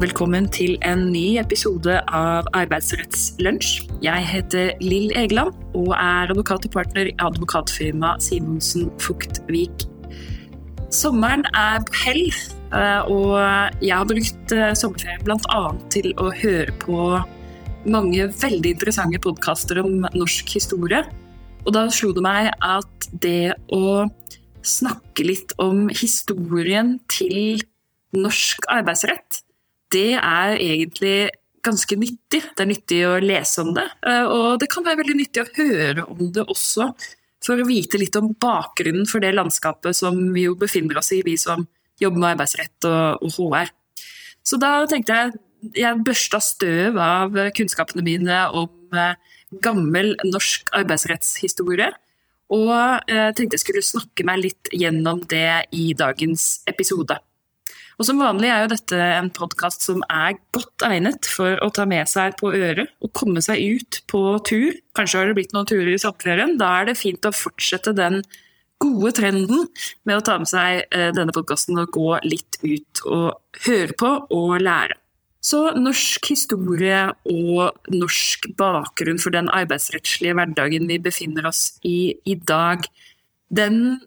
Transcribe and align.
velkommen 0.00 0.46
til 0.48 0.78
en 0.86 1.02
ny 1.12 1.34
episode 1.36 1.98
av 2.16 2.46
Arbeidsrettslunsj. 2.56 3.82
Jeg 4.00 4.24
heter 4.24 4.70
Lill 4.80 5.10
Egeland 5.18 5.52
og 5.76 5.90
er 5.92 6.30
advokat 6.30 6.64
og 6.64 6.72
partner 6.72 7.10
i 7.10 7.12
advokatfirmaet 7.20 8.24
Simonsen 8.24 8.86
Fuktvik. 9.02 9.84
Sommeren 10.94 11.44
er 11.52 11.84
på 11.84 11.98
hell, 12.00 12.22
eh, 12.72 13.10
og 13.12 13.34
jeg 13.84 13.92
har 13.92 14.08
brukt 14.08 14.54
eh, 14.56 14.72
sommerferien 14.78 15.26
bl.a. 15.26 15.60
til 15.92 16.14
å 16.16 16.30
høre 16.32 16.72
på 16.80 17.02
mange 17.84 18.30
veldig 18.40 18.72
interessante 18.78 19.20
podkaster 19.20 19.82
om 19.84 20.08
norsk 20.16 20.56
historie. 20.56 21.02
Og 21.66 21.76
da 21.76 21.84
slo 21.92 22.14
det 22.16 22.24
meg 22.24 22.48
at 22.64 23.10
det 23.20 23.52
å 23.68 24.08
snakke 24.64 25.28
litt 25.28 25.52
om 25.60 25.90
historien 25.92 26.96
til 27.12 27.60
norsk 28.16 28.64
arbeidsrett, 28.72 29.42
det 29.92 30.16
er 30.18 30.56
egentlig 30.56 31.30
ganske 31.64 31.96
nyttig. 32.00 32.42
Det 32.56 32.64
er 32.64 32.70
nyttig 32.70 33.00
å 33.08 33.16
lese 33.22 33.64
om 33.64 33.74
det, 33.76 33.86
eh, 34.06 34.24
og 34.24 34.60
det 34.62 34.70
kan 34.72 34.86
være 34.86 35.02
veldig 35.02 35.18
nyttig 35.18 35.44
å 35.44 35.50
høre 35.58 36.06
om 36.08 36.30
det 36.32 36.46
også, 36.46 36.90
for 37.44 37.60
å 37.60 37.68
vite 37.68 38.00
litt 38.00 38.16
om 38.20 38.32
bakgrunnen 38.40 39.08
for 39.08 39.24
det 39.24 39.34
landskapet 39.36 39.96
som 39.96 40.16
vi 40.34 40.44
jo 40.48 40.56
befinner 40.60 41.00
oss 41.00 41.12
i, 41.16 41.22
vi 41.24 41.36
som 41.40 41.66
jobber 42.00 42.20
med 42.20 42.34
arbeidsrett 42.34 42.88
og, 42.88 43.24
og 43.24 43.36
HR. 43.36 43.70
Så 44.44 44.56
da 44.60 44.74
tenkte 44.88 45.16
jeg 45.16 45.38
jeg 45.76 46.04
børsta 46.04 46.40
støv 46.42 46.98
av 47.00 47.34
kunnskapene 47.56 48.04
mine 48.04 48.36
om 48.56 48.96
eh, 48.96 49.18
gammel 49.62 50.14
norsk 50.28 50.70
arbeidsrettshistorie. 50.76 51.90
Og 52.50 52.72
eh, 52.72 53.30
tenkte 53.36 53.58
jeg 53.58 53.64
skulle 53.64 53.84
snakke 53.86 54.26
meg 54.26 54.42
litt 54.46 54.70
gjennom 54.74 55.22
det 55.30 55.66
i 55.76 55.90
dagens 55.98 56.62
episode. 56.70 57.18
Og 58.00 58.06
Som 58.08 58.22
vanlig 58.22 58.48
er 58.48 58.62
jo 58.62 58.70
dette 58.72 58.96
en 58.96 59.26
podkast 59.36 59.82
som 59.84 60.00
er 60.08 60.38
godt 60.56 60.86
egnet 60.88 61.26
for 61.28 61.58
å 61.60 61.66
ta 61.68 61.84
med 61.84 62.08
seg 62.08 62.32
på 62.40 62.48
øret 62.48 62.88
og 63.04 63.12
komme 63.12 63.42
seg 63.44 63.60
ut 63.60 63.98
på 64.08 64.22
tur. 64.48 64.78
Kanskje 64.96 65.20
har 65.20 65.28
det 65.28 65.36
blitt 65.36 65.52
noen 65.52 65.68
turer 65.68 65.92
i 65.92 66.00
sommerferien. 66.00 66.54
Da 66.56 66.70
er 66.78 66.88
det 66.88 66.96
fint 66.96 67.28
å 67.28 67.34
fortsette 67.36 67.92
den 67.98 68.22
gode 68.80 69.12
trenden 69.18 69.68
med 70.08 70.16
å 70.16 70.24
ta 70.24 70.38
med 70.40 70.48
seg 70.48 70.86
eh, 70.88 71.10
denne 71.12 71.34
podkasten 71.36 71.76
og 71.82 71.92
gå 71.92 72.16
litt 72.24 72.56
ut 72.64 73.04
og 73.04 73.60
høre 73.66 73.98
på 74.00 74.14
og 74.32 74.56
lære. 74.64 74.96
Så 75.44 75.66
norsk 75.76 76.32
historie 76.32 77.02
og 77.28 77.92
norsk 77.92 78.48
bakgrunn 78.56 79.20
for 79.20 79.36
den 79.36 79.52
arbeidsrettslige 79.52 80.40
hverdagen 80.40 80.88
vi 80.88 80.96
befinner 81.04 81.52
oss 81.52 81.74
i 81.84 82.14
i 82.24 82.40
dag, 82.48 82.88
den 83.52 84.00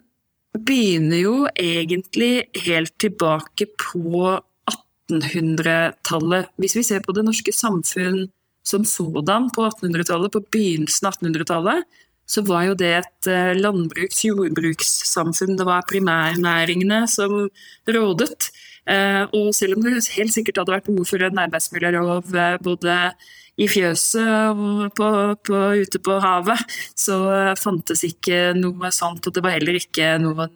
begynner 0.54 1.18
jo 1.24 1.36
egentlig 1.58 2.46
helt 2.66 2.94
tilbake 3.02 3.68
på 3.80 4.40
1800-tallet. 4.70 6.52
Hvis 6.62 6.78
vi 6.78 6.86
ser 6.86 7.04
på 7.06 7.16
det 7.16 7.26
norske 7.26 7.54
samfunn 7.56 8.28
som 8.64 8.86
sådan 8.88 9.50
på 9.56 9.66
1800-tallet, 9.68 10.32
på 10.32 10.44
begynnelsen 10.54 11.10
av 11.10 11.18
1800-tallet, 11.18 12.02
så 12.26 12.44
var 12.48 12.70
jo 12.70 12.76
det 12.80 12.92
et 13.02 13.30
eh, 13.30 13.52
landbruks-, 13.58 14.24
jordbrukssamfunn. 14.30 15.58
Det 15.60 15.68
var 15.68 15.84
primærnæringene 15.90 17.04
som 17.12 17.50
rådet. 17.90 18.50
Eh, 18.88 19.24
og 19.36 19.52
selv 19.56 19.78
om 19.78 19.84
det 19.84 20.06
helt 20.16 20.34
sikkert 20.36 20.62
hadde 20.62 20.76
vært 20.78 20.88
behov 20.88 21.08
for 21.08 21.24
en 21.24 21.42
arbeidsmiljølov 21.44 22.32
eh, 22.36 22.56
både 22.64 22.98
i 23.62 23.68
fjøset 23.70 24.26
og 24.58 24.90
på, 24.98 25.10
på, 25.46 25.62
ute 25.84 26.02
på 26.02 26.18
havet, 26.24 26.76
så 26.98 27.18
fantes 27.60 28.02
ikke 28.08 28.52
noe 28.58 28.92
sånt. 28.94 29.28
Og 29.28 29.36
det 29.36 29.44
var 29.46 29.58
heller 29.58 29.78
ikke 29.78 30.16
noen 30.24 30.52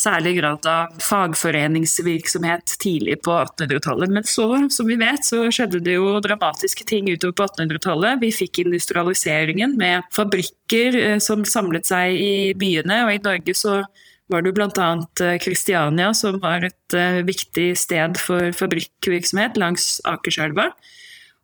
særlig 0.00 0.38
grad 0.38 0.66
av 0.68 0.94
fagforeningsvirksomhet 1.04 2.74
tidlig 2.80 3.18
på 3.24 3.34
1800-tallet. 3.36 4.12
Men 4.16 4.26
så, 4.28 4.46
som 4.72 4.88
vi 4.88 4.96
vet, 5.00 5.24
så 5.26 5.44
skjedde 5.52 5.82
det 5.84 5.98
jo 5.98 6.14
dramatiske 6.24 6.86
ting 6.88 7.10
utover 7.10 7.36
på 7.36 7.48
1800-tallet. 7.50 8.20
Vi 8.22 8.32
fikk 8.34 8.62
industrialiseringen 8.64 9.76
med 9.80 10.06
fabrikker 10.14 10.96
eh, 11.00 11.18
som 11.22 11.44
samlet 11.48 11.90
seg 11.90 12.16
i 12.16 12.32
byene, 12.58 13.04
og 13.06 13.14
i 13.14 13.20
Norge 13.24 13.56
så 13.58 13.82
var 14.30 14.46
det 14.46 14.54
bl.a. 14.54 14.88
Kristiania 15.42 16.12
som 16.14 16.38
var 16.42 16.62
et 16.62 16.94
viktig 17.26 17.72
sted 17.78 18.14
for 18.22 18.54
fabrikkvirksomhet 18.54 19.58
langs 19.58 19.96
Akerselva. 20.06 20.68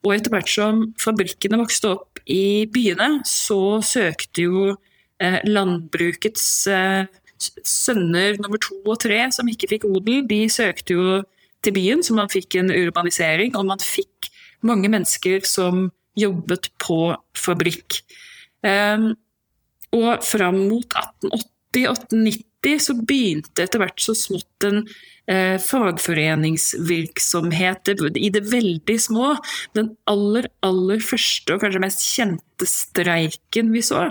Og 0.06 0.14
etter 0.14 0.30
hvert 0.30 0.50
som 0.50 0.82
fabrikkene 1.02 1.58
vokste 1.58 1.96
opp 1.96 2.20
i 2.30 2.66
byene, 2.70 3.24
så 3.26 3.80
søkte 3.82 4.46
jo 4.46 4.66
eh, 5.18 5.40
landbrukets 5.46 6.46
eh, 6.70 7.08
sønner 7.66 8.38
nummer 8.40 8.60
to 8.62 8.78
og 8.84 9.00
tre 9.02 9.18
som 9.34 9.48
ikke 9.50 9.70
fikk 9.74 9.88
odel, 9.88 10.22
de 10.30 10.46
søkte 10.52 10.94
jo 10.94 11.20
til 11.64 11.74
byen, 11.74 12.04
så 12.06 12.14
man 12.16 12.30
fikk 12.30 12.58
en 12.60 12.70
urbanisering, 12.70 13.56
og 13.58 13.66
man 13.68 13.82
fikk 13.82 14.30
mange 14.66 14.88
mennesker 14.92 15.44
som 15.48 15.88
jobbet 16.16 16.70
på 16.80 17.12
fabrikk. 17.36 18.00
Um, 18.64 19.12
og 19.94 20.22
fram 20.26 20.62
mot 20.70 20.96
1880-1890 21.74 22.46
så 22.82 22.94
begynte 22.98 23.62
etter 23.62 23.78
hvert 23.82 24.00
så 24.02 24.14
smått 24.18 24.64
en 24.66 24.78
eh, 25.30 25.58
fagforeningsvirksomhet 25.62 27.88
i 28.18 28.30
det 28.34 28.42
veldig 28.50 28.98
små. 29.00 29.36
Den 29.78 29.88
aller, 30.10 30.48
aller 30.66 31.00
første 31.04 31.54
og 31.54 31.60
kanskje 31.62 31.84
mest 31.84 32.02
kjente 32.08 32.66
streiken 32.70 33.72
vi 33.74 33.82
så, 33.86 34.10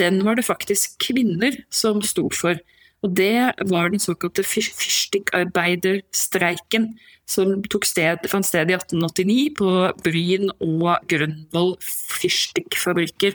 den 0.00 0.24
var 0.24 0.34
det 0.38 0.48
faktisk 0.48 0.86
kvinner 1.04 1.52
som 1.72 2.02
sto 2.06 2.24
for. 2.32 2.56
Og 3.02 3.16
det 3.18 3.50
var 3.66 3.90
den 3.90 3.98
såkalte 4.00 4.44
fyrstikkarbeiderstreiken 4.46 6.98
som 7.28 7.62
sted, 7.86 8.18
fant 8.30 8.46
sted 8.46 8.70
i 8.70 8.74
1889 8.76 9.54
på 9.58 9.92
Bryn 10.04 10.50
og 10.62 10.96
Grønvoll 11.10 11.76
fyrstikkfabrikker. 11.82 13.32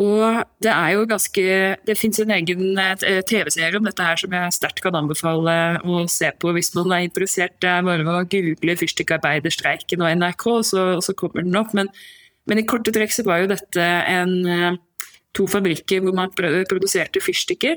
Og 0.00 0.44
det 0.64 0.70
er 0.72 0.94
jo 0.94 1.06
ganske 1.08 1.42
Det 1.86 1.96
fins 1.98 2.20
en 2.22 2.32
egen 2.32 2.78
eh, 2.80 3.20
TV-serie 3.28 3.76
om 3.76 3.84
dette 3.84 4.04
her 4.04 4.20
som 4.20 4.32
jeg 4.32 4.56
sterkt 4.56 4.80
kan 4.84 4.96
anbefale 4.96 5.54
å 5.84 6.04
se 6.08 6.30
på 6.40 6.54
hvis 6.56 6.72
man 6.78 6.94
er 6.96 7.04
interessert. 7.04 7.58
Det 7.60 7.68
er 7.68 7.84
bare 7.84 8.06
å 8.08 8.24
google 8.24 8.76
'fyrstikkarbeiderstreiken' 8.80 10.00
og 10.00 10.14
NRK, 10.22 10.46
så, 10.64 10.86
så 11.04 11.16
kommer 11.16 11.44
den 11.44 11.58
opp. 11.60 11.74
Men, 11.76 11.92
men, 12.48 12.62
i 12.62 12.66
korte 12.68 12.94
trekk 12.96 13.12
så 13.12 13.26
var 13.28 13.42
jo 13.42 13.52
dette 13.52 13.84
en 13.84 14.34
eh, 14.48 14.80
to 15.36 15.46
fabrikker 15.50 16.00
hvor 16.04 16.16
man 16.16 16.32
produserte 16.32 17.20
fyrstikker. 17.20 17.76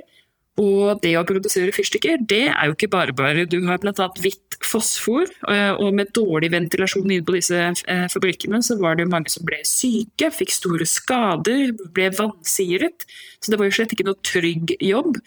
Og 0.62 1.00
det 1.02 1.16
å 1.18 1.24
produsere 1.25 1.74
fyrstikker, 1.74 2.19
det 2.30 2.44
er 2.52 2.68
jo 2.69 2.75
ikke 2.75 2.91
bare 2.94 3.14
bare. 3.18 3.47
Du 3.50 3.58
har 3.66 3.80
bl.a. 3.81 4.09
hvitt 4.22 4.58
fosfor, 4.62 5.25
eh, 5.50 5.72
og 5.74 5.96
med 5.97 6.12
dårlig 6.14 6.52
ventilasjon 6.53 7.09
inne 7.09 7.25
på 7.25 7.34
disse 7.34 7.58
eh, 7.58 8.03
fabrikkene, 8.14 8.62
så 8.62 8.78
var 8.81 9.00
det 9.00 9.09
mange 9.09 9.34
som 9.34 9.47
ble 9.47 9.63
syke, 9.66 10.30
fikk 10.36 10.53
store 10.53 10.86
skader, 10.90 11.74
ble 11.96 12.12
vansiret. 12.19 13.08
Så 13.42 13.50
det 13.50 13.58
var 13.58 13.69
jo 13.69 13.75
slett 13.80 13.96
ikke 13.97 14.06
noe 14.06 14.22
trygg 14.22 14.75
jobb. 14.78 15.18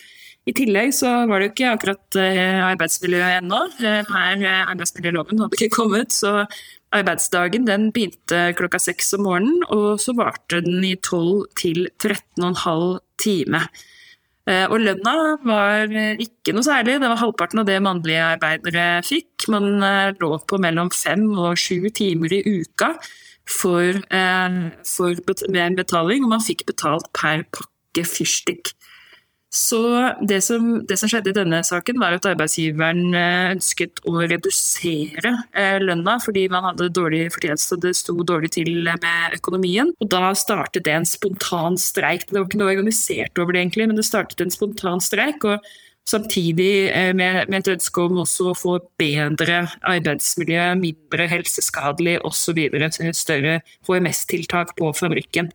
I 0.47 0.55
tillegg 0.55 0.95
så 0.95 1.11
var 1.27 1.43
det 1.43 1.49
jo 1.49 1.55
ikke 1.57 1.75
akkurat 1.75 2.21
eh, 2.23 2.63
arbeidsmiljøet 2.69 3.41
ennå. 3.41 3.61
Her 3.83 4.47
arbeidsmiljøloven 4.61 5.43
hadde 5.43 5.59
ikke 5.59 5.75
kommet, 5.75 6.15
så 6.15 6.45
arbeidsdagen 6.95 7.67
den 7.67 7.91
begynte 7.91 8.53
klokka 8.55 8.79
seks 8.79 9.11
om 9.19 9.27
morgenen, 9.27 9.67
og 9.75 9.99
så 9.99 10.15
varte 10.15 10.63
den 10.63 10.87
i 10.87 10.95
12 11.03 11.51
til 11.59 11.89
13,5 11.99 13.03
timer. 13.19 13.67
Eh, 14.47 14.65
og 14.71 14.79
lønna 14.79 15.13
var 15.43 15.91
ikke 16.23 16.55
noe 16.55 16.63
særlig, 16.63 17.01
det 17.03 17.11
var 17.11 17.19
halvparten 17.19 17.63
av 17.63 17.67
det 17.67 17.81
mannlige 17.83 18.23
arbeidere 18.37 18.87
fikk. 19.07 19.49
Man 19.51 19.83
eh, 19.83 20.13
lå 20.21 20.37
på 20.47 20.61
mellom 20.63 20.93
fem 20.95 21.27
og 21.35 21.59
sju 21.59 21.89
timer 21.91 22.37
i 22.37 22.43
uka 22.47 22.93
for, 23.51 23.91
eh, 23.91 24.61
for, 24.87 25.23
med 25.51 25.81
betaling, 25.81 26.23
og 26.23 26.37
man 26.37 26.45
fikk 26.47 26.67
betalt 26.71 27.11
per 27.17 27.43
pakke 27.51 28.07
fyrstikk. 28.07 28.75
Så 29.53 29.79
det 30.27 30.41
som, 30.45 30.81
det 30.89 30.99
som, 30.99 31.09
skjedde 31.09 31.31
i 31.31 31.37
denne 31.37 31.61
saken, 31.65 32.01
var 32.03 32.17
at 32.17 32.27
arbeidsgiveren 32.29 33.15
eh, 33.15 33.53
ønsket 33.55 34.03
å 34.05 34.19
redusere 34.19 35.33
eh, 35.55 35.79
lønna 35.81 36.17
fordi 36.23 36.49
man 36.53 36.67
hadde 36.67 36.91
dårlig 36.97 37.29
fortjeneste 37.35 37.79
og 37.79 37.85
det 37.87 37.95
sto 37.97 38.17
dårlig 38.27 38.51
til 38.59 38.73
med 38.89 39.39
økonomien. 39.39 39.95
Og 40.03 40.11
da 40.13 40.35
startet 40.37 40.85
det 40.89 40.97
en 40.99 41.09
spontan 41.09 41.79
streik. 41.81 42.27
Det 42.29 42.41
var 42.41 42.49
ikke 42.49 42.61
noe 42.61 42.75
organisert 42.75 43.39
over 43.39 43.55
det, 43.55 43.65
egentlig, 43.65 43.89
men 43.89 44.01
det 44.01 44.09
startet 44.09 44.43
en 44.43 44.53
spontan 44.53 45.05
streik. 45.05 45.47
og 45.47 45.63
Samtidig 46.07 46.91
eh, 46.91 47.15
med, 47.15 47.49
med 47.51 47.65
et 47.65 47.73
ønske 47.79 48.03
om 48.03 48.21
også 48.23 48.53
å 48.53 48.59
få 48.59 48.77
bedre 49.01 49.65
arbeidsmiljø, 49.83 50.69
mindre 50.79 51.27
helseskadelig 51.33 52.21
osv. 52.27 52.61
Større 53.17 53.61
HMS-tiltak 53.89 54.77
på 54.79 54.93
fabrikken. 54.95 55.55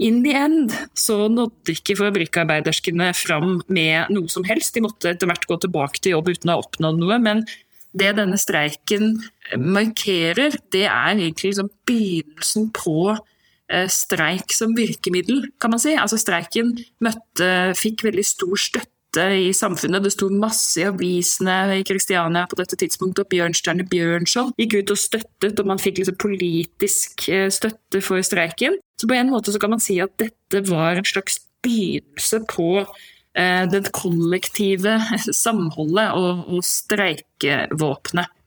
In 0.00 0.22
the 0.24 0.32
end 0.34 0.72
så 0.98 1.26
nådde 1.30 1.74
ikke 1.76 1.98
fabrikkarbeiderskene 1.98 3.10
fram 3.14 3.60
med 3.68 4.10
noe 4.14 4.30
som 4.32 4.46
helst. 4.48 4.74
De 4.74 4.84
måtte 4.84 5.12
etter 5.12 5.28
hvert 5.28 5.44
gå 5.48 5.58
tilbake 5.62 6.00
til 6.00 6.16
jobb 6.16 6.32
uten 6.32 6.50
å 6.50 6.56
ha 6.56 6.64
oppnådd 6.64 7.02
noe. 7.02 7.18
Men 7.22 7.44
det 7.92 8.14
denne 8.16 8.38
streiken 8.40 9.18
markerer, 9.58 10.56
det 10.72 10.86
er 10.88 11.12
egentlig 11.12 11.52
liksom 11.52 11.68
begynnelsen 11.88 12.70
på 12.74 12.96
eh, 13.12 13.88
streik 13.92 14.54
som 14.56 14.72
virkemiddel, 14.76 15.44
kan 15.60 15.74
man 15.74 15.82
si. 15.82 15.92
Altså 15.98 16.18
Streiken 16.20 16.72
møtte, 17.04 17.50
fikk 17.78 18.06
veldig 18.08 18.26
stor 18.26 18.56
støtte 18.58 18.91
i 19.20 19.52
samfunnet. 19.56 20.04
Det 20.04 20.12
sto 20.14 20.28
masse 20.32 20.80
i 20.80 20.86
avisene 20.88 21.78
i 21.78 21.84
Kristiania 21.86 22.46
på 22.48 22.58
dette 22.60 22.78
tidspunktet, 22.80 23.24
og 23.24 23.32
Bjørnstjerne 23.32 23.86
Bjørnson 23.90 24.52
gikk 24.60 24.78
ut 24.80 24.94
og 24.94 25.00
støttet, 25.00 25.60
og 25.60 25.68
man 25.68 25.82
fikk 25.82 26.00
liksom 26.00 26.18
politisk 26.22 27.28
eh, 27.28 27.48
støtte 27.52 28.02
for 28.04 28.24
streiken. 28.24 28.78
Så 29.00 29.08
på 29.10 29.18
en 29.18 29.32
måte 29.32 29.52
så 29.52 29.60
kan 29.62 29.74
man 29.74 29.82
si 29.82 29.98
at 30.02 30.14
dette 30.22 30.62
var 30.70 30.96
en 30.96 31.08
slags 31.08 31.40
begynnelse 31.62 32.42
på 32.50 32.68
eh, 32.82 33.64
det 33.70 33.88
kollektive 33.96 34.98
samholdet 35.30 36.12
og, 36.18 36.46
og 36.48 36.64
streikevåpenet. 36.66 38.38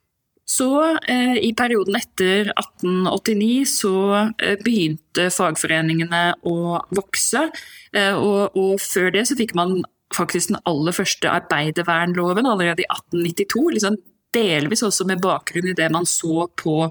Så 0.46 0.98
eh, 1.10 1.38
i 1.42 1.54
perioden 1.58 1.98
etter 1.98 2.52
1889 2.54 3.66
så 3.66 3.96
eh, 4.38 4.60
begynte 4.62 5.32
fagforeningene 5.34 6.36
å 6.46 6.78
vokse. 6.94 7.48
Eh, 7.96 8.14
og, 8.14 8.54
og, 8.54 8.76
før 8.82 9.10
det 9.16 9.26
så 9.26 9.38
fikk 9.40 9.56
man 9.58 9.80
faktisk 10.14 10.52
den 10.52 10.62
aller 10.70 10.94
første 10.96 11.30
arbeidervernloven 11.30 12.46
allerede 12.46 12.84
i 12.84 12.90
1892. 12.92 13.74
Liksom 13.74 13.98
delvis 14.36 14.84
også 14.84 15.08
med 15.08 15.24
bakgrunn 15.24 15.72
i 15.72 15.78
det 15.78 15.92
man 15.92 16.06
så 16.06 16.48
på 16.60 16.90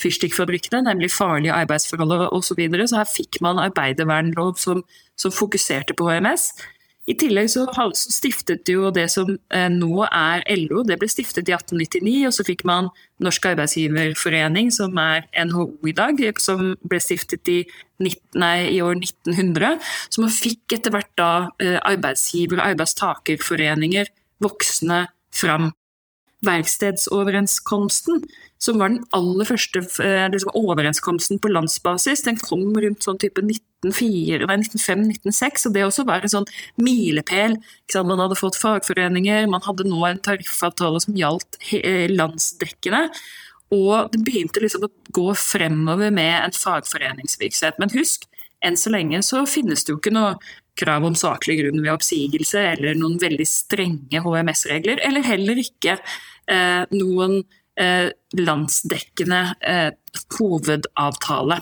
fyrstikkfabrikkene, 0.00 0.82
nemlig 0.84 1.10
farlige 1.12 1.54
arbeidsforhold 1.56 2.28
osv. 2.28 2.42
Så, 2.42 2.56
videre. 2.58 2.88
så 2.88 3.00
her 3.00 3.08
fikk 3.08 3.40
man 3.40 3.60
arbeidervernlov 3.62 4.56
som, 4.60 4.82
som 5.16 5.32
fokuserte 5.32 5.96
på 5.96 6.10
HMS. 6.10 6.50
I 7.06 7.14
tillegg 7.14 7.48
så, 7.52 7.62
stiftet 7.94 8.66
jo 8.70 8.90
det 8.94 9.06
som 9.12 9.28
eh, 9.54 9.68
nå 9.70 10.02
er 10.08 10.42
LO, 10.58 10.82
det 10.86 10.96
ble 10.98 11.06
stiftet 11.10 11.46
i 11.46 11.54
1899. 11.54 12.14
Og 12.26 12.34
så 12.34 12.46
fikk 12.46 12.64
man 12.66 12.90
Norsk 13.22 13.46
arbeidsgiverforening, 13.52 14.72
som 14.74 14.98
er 14.98 15.28
NHO 15.46 15.68
i 15.86 15.94
dag, 15.96 16.18
som 16.42 16.74
ble 16.82 17.00
stiftet 17.02 17.46
i, 17.52 17.60
19, 18.02 18.40
nei, 18.42 18.56
i 18.74 18.82
år 18.84 18.98
1900. 18.98 19.78
Så 20.10 20.24
man 20.24 20.34
fikk 20.34 20.76
etter 20.76 20.94
hvert 20.94 21.12
da 21.20 21.30
eh, 21.62 21.78
arbeidsgiver- 21.78 22.58
og 22.58 22.72
arbeidstakerforeninger 22.72 24.10
voksne 24.42 25.04
fram 25.36 25.70
verkstedsoverenskomsten, 26.44 28.20
som 28.60 28.78
var 28.80 28.88
den 28.92 29.04
aller 29.16 29.44
første 29.48 29.78
eh, 30.04 30.26
liksom, 30.32 30.50
overenskomsten 30.56 31.38
på 31.40 31.48
landsbasis, 31.52 32.24
den 32.26 32.38
kom 32.40 32.76
rundt 32.76 33.04
sånn 33.04 33.20
type 33.20 33.40
1905-1906, 33.44 35.66
og 35.68 35.72
det 35.76 35.86
også 35.86 36.02
var 36.08 36.20
en 36.24 36.34
sånn 36.38 36.50
milepæl. 36.80 37.52
Man 37.96 38.22
hadde 38.22 38.40
fått 38.40 38.60
fagforeninger, 38.60 39.40
man 39.52 39.64
hadde 39.64 39.88
nå 39.88 40.00
en 40.08 40.24
tariffavtale 40.24 40.98
som 41.04 41.18
gjaldt 41.18 41.52
eh, 41.80 42.06
landsdekkende. 42.12 43.02
Og 43.74 43.94
det 44.12 44.20
begynte 44.22 44.62
liksom 44.62 44.84
å 44.86 44.94
gå 45.14 45.28
fremover 45.40 46.10
med 46.14 46.34
en 46.38 46.54
fagforeningsvirksomhet. 46.54 47.80
Men 47.82 47.90
husk, 47.96 48.20
enn 48.66 48.78
så 48.80 48.92
lenge 48.92 49.22
så 49.24 49.44
finnes 49.48 49.86
det 49.86 49.94
jo 49.94 50.00
ikke 50.00 50.14
noe 50.14 50.34
krav 50.76 51.06
om 51.08 51.16
saklig 51.16 51.60
grunn 51.62 51.80
ved 51.80 51.94
oppsigelse 51.94 52.62
eller 52.74 52.98
noen 52.98 53.16
veldig 53.20 53.46
strenge 53.48 54.20
HMS-regler, 54.24 55.00
eller 55.06 55.24
heller 55.24 55.62
ikke 55.62 55.96
eh, 55.96 56.82
noen 56.92 57.40
eh, 57.80 58.10
landsdekkende 58.36 59.42
eh, 59.64 59.90
hovedavtale. 60.36 61.60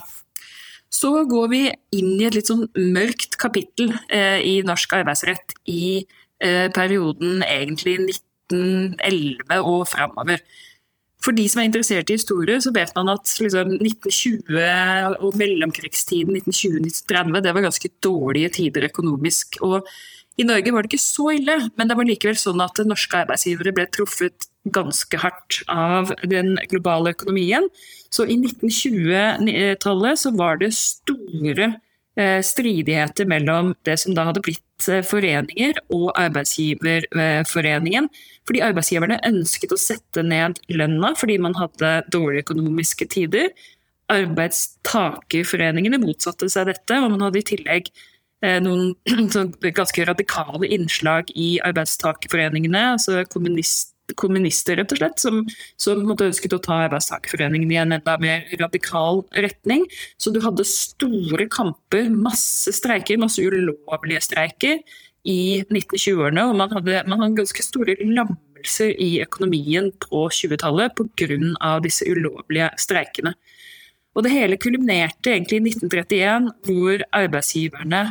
Så 0.95 1.11
går 1.27 1.47
vi 1.51 1.63
inn 1.97 2.13
i 2.19 2.27
et 2.27 2.37
litt 2.37 2.51
sånn 2.51 2.67
mørkt 2.95 3.39
kapittel 3.41 3.91
eh, 4.13 4.39
i 4.43 4.59
norsk 4.67 4.99
arbeidsrett 4.99 5.57
i 5.71 6.05
eh, 6.43 6.67
perioden 6.75 7.43
egentlig 7.43 7.97
1911 8.51 9.59
og 9.63 9.83
framover. 9.91 10.43
For 11.25 11.33
de 11.33 11.45
som 11.49 11.63
er 11.63 11.69
interessert 11.71 12.11
i 12.11 12.17
historie, 12.19 12.59
så 12.61 12.69
vet 12.75 12.91
man 12.93 13.09
at 13.15 13.31
liksom, 13.41 13.71
1920 13.79 15.23
og 15.25 15.37
mellomkrigstiden 15.39 16.37
1920-1930 16.37 17.39
det 17.41 17.53
var 17.55 17.65
ganske 17.65 17.89
dårlige 18.05 18.51
tider 18.59 18.85
økonomisk. 18.91 19.57
Og 19.65 19.87
i 20.37 20.45
Norge 20.45 20.73
var 20.75 20.83
det 20.83 20.91
ikke 20.91 21.01
så 21.01 21.31
ille, 21.33 21.55
men 21.79 21.89
det 21.89 21.97
var 21.97 22.05
likevel 22.05 22.37
sånn 22.37 22.61
at 22.61 22.81
norske 22.85 23.23
arbeidsgivere 23.23 23.73
ble 23.73 23.87
truffet 23.89 24.49
ganske 24.75 25.17
hardt 25.21 25.61
av 25.71 26.11
den 26.27 26.59
globale 26.69 27.15
økonomien. 27.15 27.69
Så 28.13 28.27
i 28.29 28.37
1920-tallet 28.37 30.21
så 30.21 30.33
var 30.35 30.61
det 30.61 30.73
store 30.77 31.71
eh, 31.71 31.79
stridigheter 32.15 33.27
mellom 33.27 33.73
det 33.83 33.97
som 33.99 34.15
da 34.15 34.23
hadde 34.29 34.43
blitt 34.45 34.87
eh, 34.87 35.03
foreninger 35.03 35.79
og 35.93 36.11
arbeidsgiverforeningen. 36.19 38.09
Fordi 38.47 38.61
arbeidsgiverne 38.63 39.19
ønsket 39.27 39.73
å 39.75 39.79
sette 39.79 40.23
ned 40.23 40.61
lønna 40.71 41.13
fordi 41.19 41.37
man 41.41 41.57
hadde 41.59 41.97
dårlige 42.13 42.45
økonomiske 42.45 43.09
tider. 43.11 43.49
Arbeidstakerforeningene 44.13 45.99
motsatte 46.03 46.47
seg 46.51 46.69
dette, 46.69 46.99
og 47.01 47.15
man 47.15 47.25
hadde 47.25 47.41
i 47.41 47.47
tillegg 47.51 47.89
eh, 48.45 48.61
noen 48.63 48.93
ganske 49.81 50.07
radikale 50.07 50.69
innslag 50.71 51.33
i 51.35 51.55
arbeidstakerforeningene. 51.65 52.91
altså 52.95 53.25
kommunist, 53.27 53.94
kommunister, 54.13 54.77
rett 54.79 54.93
og 54.93 54.99
slett, 54.99 55.21
som, 55.21 55.41
som 55.81 56.13
ønsket 56.13 56.53
å 56.53 56.61
ta 56.61 56.81
arbeidstakerforeningen 56.85 57.71
i 57.73 57.79
en 57.81 57.97
enda 57.97 58.17
mer 58.21 58.45
radikal 58.61 59.23
retning. 59.33 59.85
Så 60.21 60.33
du 60.33 60.41
hadde 60.43 60.67
store 60.69 61.49
kamper, 61.51 62.09
masse 62.13 62.75
streiker, 62.75 63.19
masse 63.21 63.41
ulovlige 63.41 64.23
streiker 64.27 64.81
i 65.25 65.63
1920-årene, 65.65 66.49
og 66.51 66.59
man 66.59 66.73
hadde, 66.75 67.01
man 67.09 67.23
hadde, 67.23 67.39
ganske 67.41 67.65
store 67.65 67.97
lammelser 68.03 68.93
i 69.01 69.15
økonomien 69.25 69.89
på 70.03 70.27
20-tallet 70.29 70.93
pga. 70.99 71.79
disse 71.81 72.05
ulovlige 72.05 72.69
streikene. 72.81 73.33
Og 74.15 74.23
det 74.23 74.31
hele 74.31 74.59
kulminerte 74.61 75.33
egentlig 75.33 75.59
i 75.59 75.73
1931, 75.73 76.51
hvor 76.67 77.03
arbeidsgiverne 77.11 78.05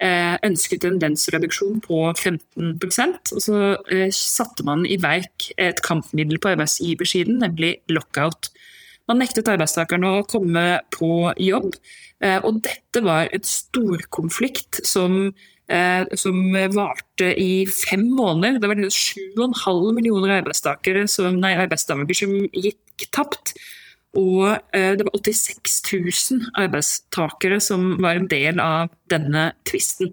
ønsket 0.00 0.86
en 0.88 0.98
lønnsreduksjon 1.02 1.82
på 1.84 2.00
15% 2.14 3.34
og 3.36 3.44
så 3.44 3.60
eh, 3.92 4.08
satte 4.14 4.64
man 4.64 4.86
i 4.88 4.96
verk 5.02 5.50
et 5.60 5.82
kampmiddel 5.84 6.40
på 6.40 6.54
arbeidsgiversiden, 6.54 7.40
nemlig 7.44 7.76
lockout. 7.92 8.48
Man 9.10 9.20
nektet 9.20 9.50
arbeidstakerne 9.50 10.20
å 10.20 10.26
komme 10.30 10.64
på 10.94 11.32
jobb, 11.40 11.74
eh, 12.24 12.38
og 12.40 12.62
dette 12.64 13.04
var 13.04 13.28
et 13.34 13.48
storkonflikt 13.48 14.84
som 14.88 15.32
Eh, 15.70 16.02
som 16.18 16.34
varte 16.74 17.28
i 17.38 17.62
fem 17.70 18.02
måneder. 18.10 18.58
Det 18.58 18.68
var 18.68 18.80
7,5 18.90 19.92
millioner 19.94 20.40
arbeidstakere 20.40 21.04
som, 21.06 21.36
nei, 21.38 21.52
arbeidsdager 21.54 22.16
som 22.24 22.32
gikk 22.50 23.04
tapt. 23.14 23.52
Og 24.18 24.58
eh, 24.74 24.92
det 24.98 25.06
var 25.06 25.14
86 25.14 25.80
000 25.92 26.50
arbeidstakere 26.58 27.60
som 27.62 27.94
var 28.02 28.18
en 28.18 28.28
del 28.30 28.60
av 28.62 28.90
denne 29.10 29.50
tvisten. 29.68 30.10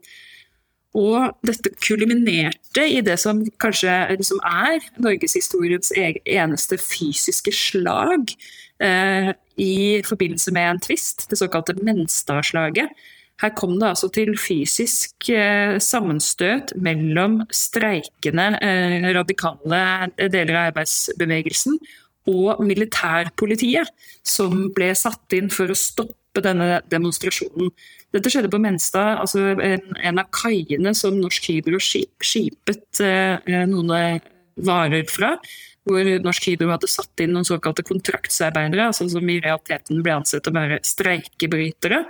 Og 0.97 1.33
dette 1.45 1.73
kuliminerte 1.83 2.85
i 2.89 3.01
det 3.05 3.17
som 3.21 3.43
kanskje 3.61 3.93
liksom 4.15 4.39
er 4.45 4.85
norgeshistoriens 5.01 5.91
eneste 5.97 6.79
fysiske 6.81 7.53
slag 7.53 8.33
eh, 8.81 9.33
i 9.57 9.75
forbindelse 10.05 10.53
med 10.55 10.71
en 10.71 10.81
tvist, 10.81 11.27
det 11.29 11.37
såkalte 11.41 11.77
Menstadslaget. 11.81 12.93
Her 13.41 13.53
kom 13.53 13.75
det 13.77 13.91
altså 13.91 14.09
til 14.09 14.33
fysisk 14.41 15.29
eh, 15.29 15.77
sammenstøt 15.81 16.73
mellom 16.81 17.43
streikende 17.53 18.49
eh, 18.65 19.11
radikale 19.13 19.81
deler 20.17 20.55
av 20.55 20.71
arbeidsbevegelsen 20.71 21.77
og 22.27 22.63
militærpolitiet, 22.65 23.91
som 24.25 24.67
ble 24.75 24.91
satt 24.97 25.37
inn 25.37 25.51
for 25.53 25.71
å 25.71 25.77
stoppe 25.77 26.43
denne 26.43 26.81
demonstrasjonen. 26.91 27.71
Dette 28.13 28.31
skjedde 28.31 28.51
på 28.53 28.61
Menstad, 28.61 29.21
altså 29.23 29.55
en, 29.57 30.19
av 30.21 30.27
kaiene 30.35 30.93
som 30.95 31.17
Norsk 31.19 31.49
Hydro 31.49 31.79
skipet 31.81 33.01
eh, 33.03 33.63
noen 33.67 34.21
varer 34.67 35.07
fra 35.11 35.35
hvor 35.87 36.07
Norsk 36.23 36.49
Hydro 36.49 36.71
hadde 36.73 36.89
satt 36.91 37.23
inn 37.23 37.33
noen 37.35 37.47
såkalte 37.47 37.85
kontraktsarbeidere, 37.87 38.89
altså 38.89 39.07
som 39.11 39.29
i 39.31 39.39
realiteten 39.43 40.01
ble 40.03 40.17
ansett 40.17 40.49
å 40.49 40.55
være 40.55 40.81
streikebrytere, 40.85 42.01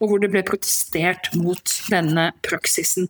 og 0.00 0.10
hvor 0.10 0.22
det 0.22 0.32
ble 0.32 0.42
protestert 0.46 1.30
mot 1.38 1.76
denne 1.92 2.30
praksisen. 2.46 3.06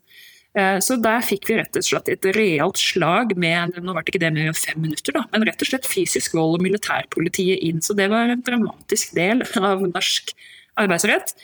Eh, 0.58 0.78
så 0.82 0.96
der 0.98 1.22
fikk 1.22 1.46
vi 1.46 1.58
rett 1.60 1.76
og 1.78 1.86
slett 1.86 2.10
et 2.10 2.26
realt 2.34 2.80
slag 2.80 3.36
med 3.38 3.76
nå 3.78 3.94
var 3.94 4.02
det 4.02 4.10
ikke 4.10 4.22
det 4.24 4.32
med 4.34 4.56
fem 4.58 4.80
minutter, 4.82 5.14
da, 5.14 5.22
men 5.30 5.46
rett 5.46 5.62
og 5.62 5.70
slett 5.70 5.86
fysisk 5.86 6.34
vold 6.34 6.58
og 6.58 6.64
militærpolitiet 6.66 7.62
inn. 7.68 7.82
Så 7.84 7.94
det 7.98 8.10
var 8.10 8.30
en 8.30 8.42
dramatisk 8.46 9.14
del 9.18 9.44
av 9.62 9.84
norsk 9.86 10.34
arbeidsrett. 10.80 11.34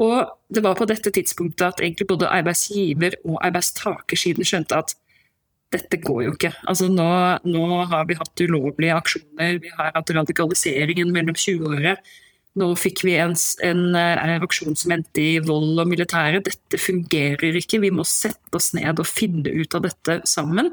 Og 0.00 0.28
det 0.48 0.62
var 0.64 0.78
på 0.78 0.88
dette 0.88 1.12
tidspunktet 1.12 1.66
at 1.66 1.80
egentlig 1.84 2.08
både 2.08 2.28
arbeidsgiver- 2.32 3.18
og 3.24 3.36
arbeidstakersiden 3.44 4.46
skjønte 4.48 4.78
at 4.80 4.94
dette 5.74 6.00
går 6.02 6.24
jo 6.24 6.32
ikke. 6.34 6.50
Altså 6.68 6.88
nå, 6.90 7.10
nå, 7.46 7.66
har 7.90 8.08
vi 8.08 8.16
hatt 8.18 8.42
ulovlige 8.42 8.96
aksjoner, 8.96 9.60
vi 9.62 9.70
har 9.76 9.92
hatt 9.94 10.12
radikaliseringen 10.16 11.12
mellom 11.14 11.36
20-åre. 11.36 11.94
Nå 12.58 12.72
fikk 12.74 13.04
vi 13.06 13.12
en, 13.22 13.36
en, 13.62 13.82
en, 13.94 14.32
aksjon 14.42 14.74
som 14.78 14.94
endte 14.96 15.22
i 15.22 15.42
vold 15.44 15.78
og 15.78 15.90
militære. 15.90 16.42
Dette 16.46 16.80
fungerer 16.82 17.58
ikke, 17.60 17.78
vi 17.84 17.92
må 17.94 18.02
sette 18.08 18.58
oss 18.58 18.72
ned 18.74 18.98
og 18.98 19.06
finne 19.06 19.52
ut 19.54 19.76
av 19.78 19.84
dette 19.86 20.18
sammen. 20.26 20.72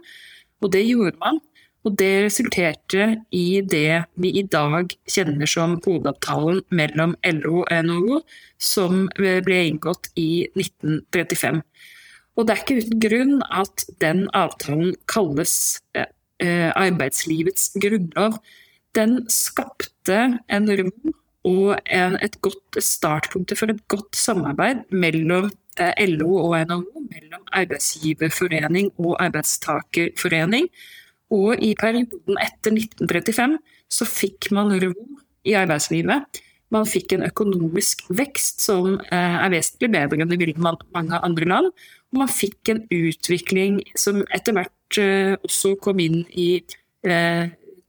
Og 0.64 0.74
det 0.74 0.88
gjorde 0.88 1.20
man. 1.22 1.38
Og 1.86 1.94
det 1.96 2.26
resulterte 2.26 3.06
i 3.32 3.62
det 3.62 4.10
vi 4.20 4.34
i 4.42 4.44
dag 4.44 4.92
kjenner 5.08 5.48
som 5.48 5.78
hovedavtalen 5.86 6.64
mellom 6.76 7.14
LO 7.38 7.62
og 7.62 7.70
NHO, 7.86 8.18
som 8.60 9.06
ble 9.16 9.60
inngått 9.70 10.10
i 10.20 10.48
1935. 10.58 11.62
Og 12.38 12.46
det 12.46 12.54
er 12.54 12.64
ikke 12.64 12.82
uten 12.82 13.04
grunn 13.06 13.38
at 13.46 13.86
den 14.04 14.26
avtalen 14.36 14.98
kalles 15.10 15.54
eh, 15.98 16.10
eh 16.44 16.74
arbeidslivets 16.76 17.72
grunnlov. 17.82 18.42
Den 18.98 19.22
skapte 19.32 20.20
en 20.50 20.70
rom 20.82 21.16
og 21.48 21.78
et 21.88 22.38
godt 22.44 22.80
startpunkt 22.84 23.54
for 23.58 23.72
et 23.72 23.84
godt 23.92 24.18
samarbeid 24.18 24.84
mellom 24.92 25.50
eh, 25.80 26.08
LO 26.10 26.34
og 26.42 26.58
NHO, 26.68 27.04
mellom 27.08 27.46
arbeidsgiverforening 27.56 28.92
og 28.98 29.16
arbeidstakerforening. 29.24 30.68
Og 31.32 31.60
i 31.64 31.74
perioden 31.80 32.40
etter 32.42 32.76
1935 32.76 33.58
så 33.92 34.08
fikk 34.08 34.52
man 34.56 34.74
ro 34.82 34.92
i 35.48 35.56
arbeidslivet. 35.60 36.42
Man 36.74 36.88
fikk 36.88 37.14
en 37.16 37.24
økonomisk 37.30 38.04
vekst 38.12 38.64
som 38.66 38.98
eh, 38.98 39.38
er 39.46 39.54
vesentlig 39.54 39.92
bedre 39.96 40.24
enn 40.24 40.34
det 40.34 40.50
i 40.52 40.58
mange 40.60 41.22
andre 41.22 41.48
land. 41.48 41.72
Og 42.12 42.24
man 42.24 42.32
fikk 42.32 42.74
en 42.74 42.84
utvikling 42.92 43.80
som 44.00 44.24
etter 44.36 44.56
hvert 44.58 45.00
eh, 45.00 45.38
også 45.44 45.78
kom 45.84 46.04
inn 46.04 46.26
i, 46.36 46.50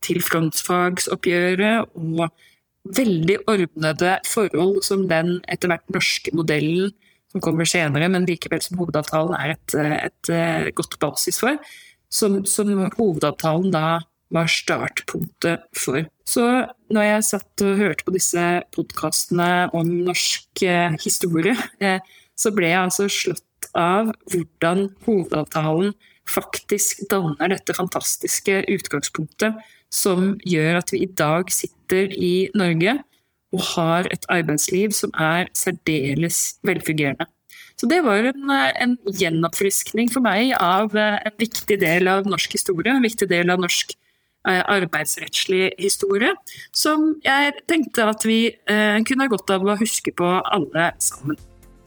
til 0.05 0.21
frontfagsoppgjøret 0.23 1.97
og 1.99 2.29
veldig 2.97 3.38
ordnede 3.50 4.16
forhold 4.28 4.83
som 4.87 5.07
den 5.11 5.38
etter 5.50 5.73
hvert 5.73 5.95
norske 5.95 6.33
modellen 6.37 6.92
som 7.33 7.42
kommer 7.45 7.68
senere, 7.68 8.09
men 8.09 8.26
likevel 8.28 8.62
som 8.64 8.78
hovedavtalen 8.80 9.35
er 9.37 9.54
et, 9.57 9.75
et, 9.76 10.30
et 10.33 10.76
godt 10.76 10.97
basis 11.02 11.40
for, 11.42 11.59
som, 12.09 12.40
som 12.49 12.71
hovedavtalen 12.97 13.73
da 13.75 13.99
var 14.33 14.49
startpunktet 14.52 15.66
for. 15.76 16.04
Så 16.28 16.45
når 16.92 17.07
jeg 17.07 17.26
satt 17.28 17.64
og 17.64 17.80
hørte 17.80 18.04
på 18.04 18.14
disse 18.16 18.45
podkastene 18.76 19.68
om 19.76 19.88
norsk 20.09 20.64
eh, 20.68 20.97
historie, 21.00 21.57
eh, 21.80 22.00
så 22.38 22.52
ble 22.54 22.68
jeg 22.71 22.83
altså 22.83 23.09
slått 23.12 23.71
av 23.76 24.12
hvordan 24.30 24.88
hovedavtalen 25.07 25.95
faktisk 26.28 27.06
danner 27.11 27.52
dette 27.54 27.76
fantastiske 27.76 28.62
utgangspunktet 28.70 29.58
som 29.92 30.35
gjør 30.44 30.82
at 30.82 30.92
vi 30.92 31.02
i 31.04 31.11
dag 31.18 31.49
sitter 31.52 32.12
i 32.12 32.49
Norge 32.58 32.99
og 33.56 33.64
har 33.75 34.08
et 34.12 34.26
arbeidsliv 34.28 34.92
som 34.92 35.12
er 35.16 35.49
særdeles 35.56 36.58
velfungerende. 36.66 37.28
Så 37.78 37.87
det 37.87 38.02
var 38.04 38.26
en, 38.26 38.50
en 38.50 38.97
gjenoppfriskning 39.06 40.11
for 40.12 40.25
meg 40.25 40.50
av 40.58 40.97
en 40.99 41.37
viktig 41.38 41.78
del 41.80 42.11
av 42.11 42.28
norsk 42.28 42.58
historie, 42.58 42.90
en 42.92 43.06
viktig 43.06 43.28
del 43.30 43.52
av 43.54 43.62
norsk 43.62 43.94
eh, 43.94 44.61
arbeidsrettslig 44.61 45.70
historie, 45.78 46.35
som 46.75 47.12
jeg 47.25 47.54
tenkte 47.70 48.08
at 48.11 48.26
vi 48.26 48.40
eh, 48.50 48.99
kunne 49.06 49.25
ha 49.25 49.32
godt 49.32 49.54
av 49.54 49.64
å 49.64 49.78
huske 49.78 50.12
på 50.18 50.32
alle 50.42 50.90
sammen. 50.99 51.38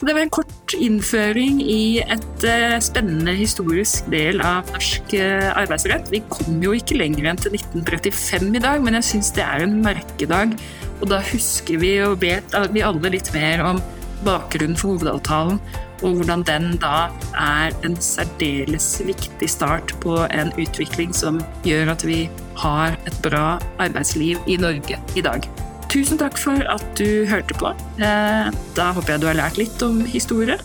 Det 0.01 0.15
var 0.17 0.23
en 0.23 0.31
kort 0.33 0.73
innføring 0.73 1.59
i 1.61 2.01
et 2.01 2.45
uh, 2.47 2.79
spennende 2.81 3.35
historisk 3.37 4.07
del 4.09 4.41
av 4.41 4.65
norsk 4.73 5.13
uh, 5.13 5.51
arbeidsrett. 5.59 6.09
Vi 6.09 6.23
kom 6.31 6.57
jo 6.63 6.73
ikke 6.73 6.97
lenger 6.97 7.29
enn 7.29 7.41
til 7.41 7.53
1935 7.53 8.49
i 8.57 8.63
dag, 8.63 8.81
men 8.81 8.97
jeg 8.97 9.09
syns 9.11 9.29
det 9.37 9.45
er 9.45 9.67
en 9.67 9.77
merkedag. 9.85 10.57
Og 11.03 11.05
da 11.13 11.21
husker 11.29 11.77
vi 11.83 11.93
og 12.01 12.17
vet 12.25 12.57
vi 12.73 12.81
alle 12.85 13.13
litt 13.13 13.29
mer 13.37 13.61
om 13.69 13.83
bakgrunnen 14.25 14.77
for 14.77 14.95
hovedavtalen, 14.95 15.61
og 16.01 16.17
hvordan 16.17 16.49
den 16.49 16.69
da 16.81 17.11
er 17.37 17.73
en 17.85 17.97
særdeles 18.01 18.95
viktig 19.05 19.49
start 19.53 19.93
på 20.01 20.17
en 20.33 20.49
utvikling 20.57 21.13
som 21.13 21.43
gjør 21.65 21.93
at 21.93 22.05
vi 22.09 22.23
har 22.61 22.97
et 23.05 23.21
bra 23.21 23.59
arbeidsliv 23.77 24.41
i 24.49 24.57
Norge 24.61 24.97
i 25.13 25.29
dag. 25.29 25.45
Tusen 25.91 26.15
takk 26.15 26.37
for 26.39 26.61
at 26.71 26.83
du 26.95 27.25
hørte 27.27 27.55
på. 27.59 27.73
Eh, 27.99 28.47
da 28.77 28.85
håper 28.95 29.11
jeg 29.11 29.21
du 29.23 29.27
har 29.27 29.35
lært 29.41 29.59
litt 29.59 29.83
om 29.83 29.99
historie. 30.07 30.55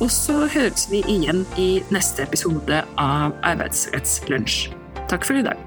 Og 0.00 0.08
så 0.10 0.46
høres 0.48 0.86
vi 0.88 1.02
igjen 1.12 1.44
i 1.60 1.82
neste 1.92 2.24
episode 2.24 2.80
av 2.96 3.36
Arbeidsrettslunsj. 3.44 4.72
Takk 5.12 5.28
for 5.28 5.36
i 5.36 5.44
dag. 5.44 5.60